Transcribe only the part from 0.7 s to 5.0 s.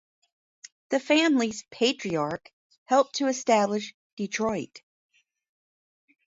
The family's patriarch helped to establish Detroit.